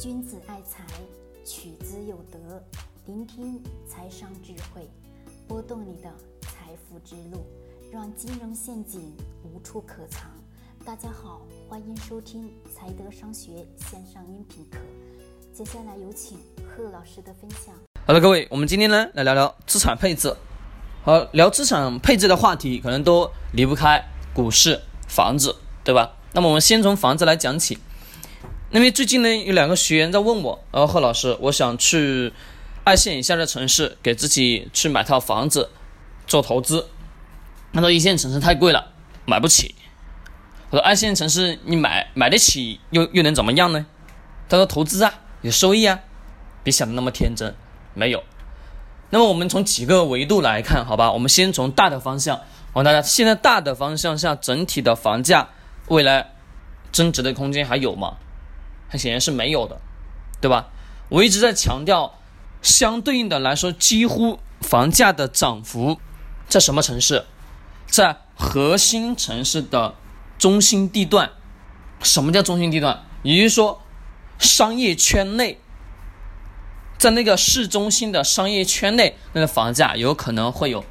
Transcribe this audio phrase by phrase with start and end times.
[0.00, 0.84] 君子爱财，
[1.44, 2.60] 取之有德。
[3.06, 4.90] 聆听财商智慧，
[5.46, 7.46] 拨动你的财富之路，
[7.92, 10.28] 让金融陷阱无处可藏。
[10.84, 14.78] 大家好，欢迎收听财德商学线上音频课。
[15.52, 17.72] 接下来有请贺老师的分享。
[18.04, 20.34] 好了，各位，我们今天呢来聊聊资产配置。
[21.04, 24.04] 好，聊资产配置的话题，可能都离不开
[24.34, 25.54] 股市、房子，
[25.84, 26.16] 对吧？
[26.32, 27.78] 那么我们先从房子来讲起。
[28.74, 32.32] 因为最近呢，有两个学员在问我，呃，贺老师，我想去
[32.82, 35.70] 二线以下的城市给自己去买套房子
[36.26, 36.88] 做投资。
[37.72, 38.90] 他说一线城市太贵了，
[39.26, 39.76] 买不起。
[40.70, 43.86] 我说二线城市你买买得起又又能怎么样呢？
[44.48, 46.00] 他说投资啊，有收益啊，
[46.64, 47.54] 别想的那么天真，
[47.94, 48.24] 没有。
[49.10, 51.12] 那么我们从几个维度来看，好吧？
[51.12, 52.38] 我们先从大的方向，
[52.72, 55.50] 我问大家，现在大的方向下，整体的房价
[55.86, 56.32] 未来
[56.90, 58.16] 增值的空间还有吗？
[58.88, 59.80] 很显然是没有的，
[60.40, 60.68] 对吧？
[61.08, 62.18] 我一直在强调，
[62.62, 66.00] 相对应的来说，几乎房价的涨幅
[66.48, 67.26] 在什么城市？
[67.86, 69.94] 在核心城市的
[70.38, 71.30] 中心地段。
[72.02, 73.04] 什么叫中心地段？
[73.22, 73.82] 也就是说，
[74.38, 75.60] 商业圈内，
[76.98, 80.84] 在那个市中心的商业圈内，那个房价有可能会有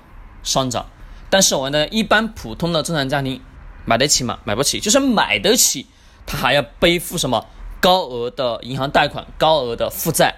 [0.44, 0.86] 上涨。
[1.30, 3.42] 但是我呢，一般普通的正常家庭
[3.86, 4.40] 买得起吗？
[4.44, 4.80] 买不起。
[4.80, 5.88] 就是买得起，
[6.26, 7.46] 他还要背负什么？
[7.84, 10.36] 高额的银行贷款，高额的负债，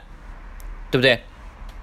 [0.89, 1.23] 对不对？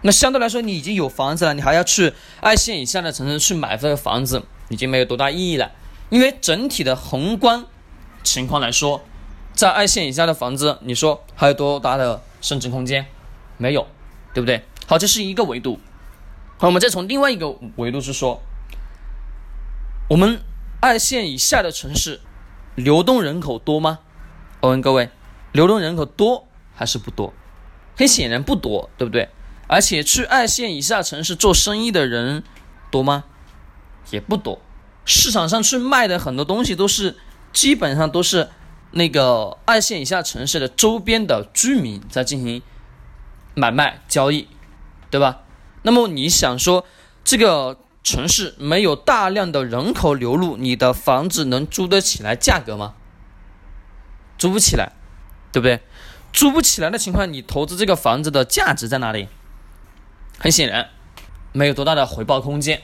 [0.01, 5.71] 那相对来说，你已经有房子了，你还要去二线以下的城市去买这个房子，已经没有多大意义了。
[6.11, 7.65] 因为整体的宏观
[8.25, 9.03] 情况来说，
[9.53, 13.07] 在二线以下的房子，你说还有多大的升值空间？
[13.57, 13.87] 没有，
[14.35, 14.65] 对不对？
[14.89, 15.79] 好，这是一个维度。
[16.59, 18.43] 好，我们再从另外一个维度去说，
[20.11, 20.43] 我们
[20.81, 22.21] 二线以下的城市
[22.75, 24.01] 流动人口多吗？
[24.61, 25.09] 我问各位。
[25.53, 27.33] 流动人口多还是不多？
[27.97, 29.29] 很显然不多，对不对？
[29.67, 32.43] 而且去二线以下城市做生意的人
[32.91, 33.25] 多吗？
[34.11, 34.61] 也不多。
[35.05, 37.17] 市场上去卖的很多东西都是
[37.53, 38.49] 基本上都是
[38.93, 42.63] 那个二线以下城市的周边的居民在进行
[43.55, 44.49] 买卖交易，
[45.11, 45.43] 对吧？
[45.83, 46.87] 那么你想说
[47.25, 52.95] 这个城市没有大量的人口流入，你的房子能租得起来价格吗？
[54.39, 54.93] 租不起来。
[55.53, 55.81] 对不对？
[56.33, 59.29] 租不起来的情况，你投资这个房子的价值在哪里？
[60.39, 60.89] 很显然，
[61.53, 62.83] 没有多大的回报空间。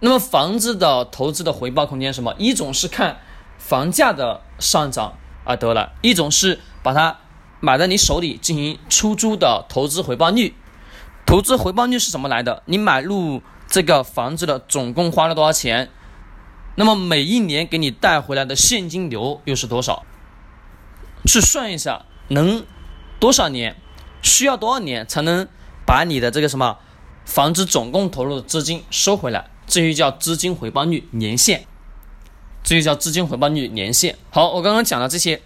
[0.00, 2.34] 那么房子的投资的回报空间什么？
[2.38, 3.18] 一种是看
[3.56, 7.18] 房价的上涨而得来，一种是把它
[7.60, 10.54] 买在你手里进行出租的投资回报率。
[11.26, 12.62] 投资回报率是怎么来的？
[12.66, 15.90] 你买入这个房子的总共花了多少钱？
[16.76, 20.04] 那么每一年给你带回来的现金流又是多少？
[21.28, 22.64] 去算一下，能
[23.20, 23.76] 多少年，
[24.22, 25.46] 需要多少年才能
[25.86, 26.78] 把你的这个什么
[27.26, 29.50] 房子总共投入的资金收回来？
[29.66, 31.66] 这就叫资金回报率年限，
[32.64, 34.16] 这就叫资金回报率年限。
[34.30, 35.42] 好，我刚刚讲了这些，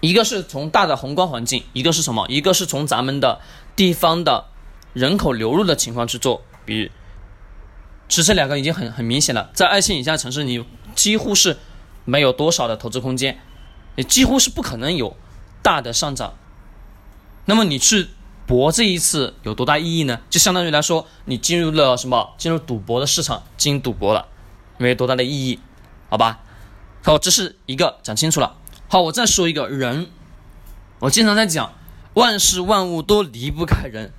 [0.00, 2.24] 一个是从大的宏观环境，一个是什么？
[2.28, 3.40] 一个是从咱们的
[3.74, 4.46] 地方的
[4.92, 6.92] 人口流入的情况去做比喻。
[8.08, 10.64] 其实两个已经很很明显了，在二线以下城市，你
[10.94, 11.58] 几乎是
[12.04, 13.40] 没有多少的投资空间。
[13.96, 15.16] 也几乎是不可能有
[15.62, 16.34] 大的上涨，
[17.46, 18.08] 那么你去
[18.46, 20.20] 博这一次有多大意义呢？
[20.30, 22.34] 就相当于来说，你进入了什么？
[22.38, 24.28] 进入赌博的市场进行赌博了，
[24.78, 25.58] 没有多大的意义，
[26.08, 26.40] 好吧？
[27.02, 28.56] 好，这是一个讲清楚了。
[28.88, 30.08] 好，我再说一个人，
[31.00, 31.72] 我经常在讲，
[32.14, 34.12] 万事万物都离不开人，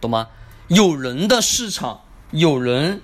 [0.00, 0.28] 懂吗？
[0.66, 3.02] 有人的市场，有人，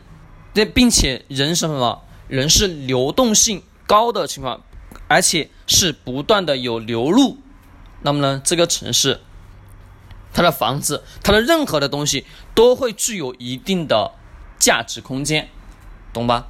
[0.53, 2.03] 对，并且人是什么？
[2.27, 4.63] 人是流动性高的情况。
[5.09, 7.39] 而且是不断的有流入，
[8.03, 9.21] 那么呢，这个城市，
[10.33, 14.13] 它的房子，它的任何的东西都会具有一定的
[14.59, 15.49] 价值空间，
[16.13, 16.49] 懂吧？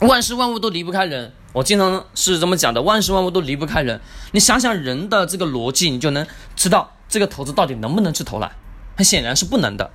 [0.00, 4.00] 万事万物都离不开人，我经常是这么讲的，万事万物都离不开人。
[4.32, 6.26] 你想想人的这个逻辑，你就能
[6.56, 8.52] 知道这个投资到底能不能去投了。
[8.96, 9.90] 很显然是不能的。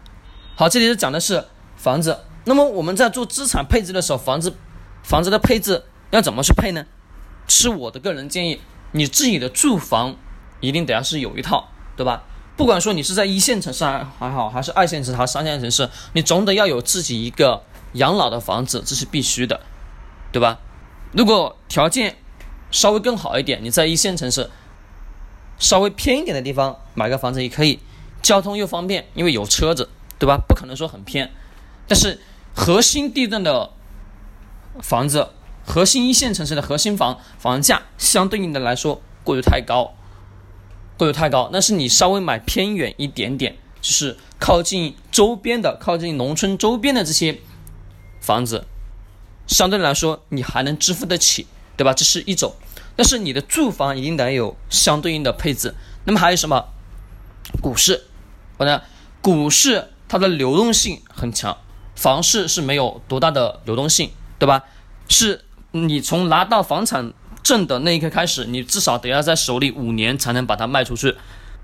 [0.56, 1.46] 好，这里是讲的是
[1.76, 2.20] 房子。
[2.46, 4.56] 那么我们在做资产配置的时候，房子
[5.04, 6.86] 房子的配置要怎么去配呢？
[7.50, 8.62] 是我的个人建议，
[8.92, 10.16] 你自己的住房
[10.62, 11.68] 一定得要是有一套，
[11.98, 12.24] 对吧？
[12.56, 17.64] 不管说你是在一线城市还好，还是二线城市、还是三线城市，你总得要有自己一个
[17.94, 19.62] 养老的房子，这是必须的，
[20.32, 20.60] 对吧？
[21.12, 22.18] 如果条件
[22.70, 24.50] 稍微更好一点，你在一线城市
[25.58, 27.80] 稍微偏一点的地方买个房子也可以，
[28.22, 30.38] 交通又方便，因为有车子，对吧？
[30.48, 31.32] 不可能说很偏，
[31.88, 32.20] 但是
[32.54, 33.72] 核心地段的
[34.82, 35.30] 房子。
[35.70, 39.94] 核心一线城市的核心房房价相对应的来说过于太高，
[40.98, 47.40] 过于太高，但是你稍微买偏远一点点，就是靠近周边的、靠近农村周边的这些
[48.20, 48.66] 房子，
[49.46, 51.46] 相对来说你还能支付得起，
[51.78, 51.94] 对吧？
[51.94, 52.56] 这是一种。
[52.96, 55.76] 但是你的住房一定得有相对应的配置。
[56.06, 56.66] 那么还有什么？
[57.62, 58.06] 股市，
[58.58, 58.84] 好的，
[59.22, 61.56] 股市它的流动性很强，
[61.96, 64.64] 房市是没有多大的流动性，对吧？
[65.08, 67.14] 是你从拿到房产
[67.44, 71.16] 证的那一刻开始，你至少得要在手里五年才能把它卖出去。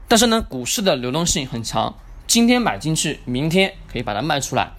[0.07, 1.95] 但是呢，股市的流动性很强，
[2.27, 4.71] 今天买进去，明天可以把它卖出来。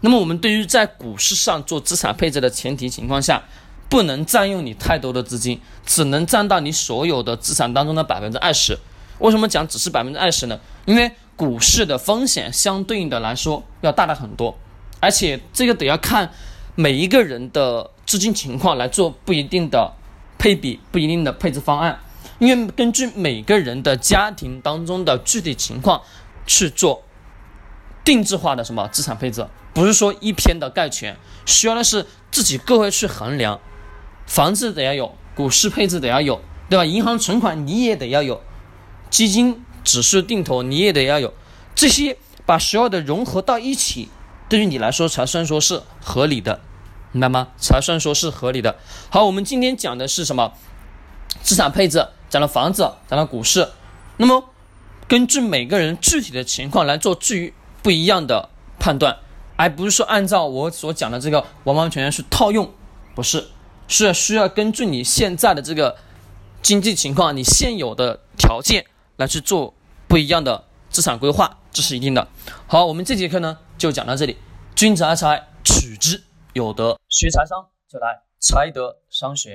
[0.00, 3.42] 那么我们对于在股市上做资产配置的前提情况下，
[3.88, 8.76] 不能占用你太多的资金，只能占到你所有的资产当中的百分之二十。
[9.20, 10.58] 为什么讲只是百分之二十呢？
[10.86, 14.58] 因为股市的风险相对应的来说要大的很多，
[14.98, 16.32] 而且这个得要看
[16.74, 19.90] 每一个人的资金情况来做不一定的
[20.36, 21.98] 配比，不一定的配置方案。
[22.38, 26.02] 因为根据每个人的家庭当中的具体情况
[26.46, 27.04] 去做
[28.04, 31.16] 定制化的什么资产配置，不是说一篇的概全，
[31.46, 33.58] 需要的是自己各位去衡量。
[34.26, 36.84] 房子得要有，股市配置得要有，对吧？
[36.84, 38.42] 银行存款你也得要有，
[39.08, 41.32] 基金指数定投你也得要有，
[41.74, 44.10] 这些把所有的融合到一起，
[44.50, 46.60] 对于你来说才算说是合理的，
[47.12, 47.48] 明白吗？
[47.58, 48.76] 才算说是合理的。
[49.10, 50.52] 好，我们今天讲的是什么？
[51.42, 53.68] 资产配置，讲了房子，讲了股市，
[54.16, 54.50] 那么
[55.08, 58.48] 根据每个人具体的情况来做具不一样的
[58.78, 59.16] 判断，
[59.56, 62.70] 而不是说按照我所讲的这个完完全全是套用，
[63.14, 63.48] 不是。
[63.88, 65.96] 是需要根据你现在的这个
[66.62, 68.86] 经济情况，你现有的条件
[69.16, 69.74] 来去做
[70.06, 72.28] 不一样的资产规划，这是一定的。
[72.66, 74.38] 好，我们这节课呢就讲到这里。
[74.74, 76.22] 君子爱财，取之
[76.54, 76.98] 有德。
[77.08, 79.50] 学财商就来财德商学。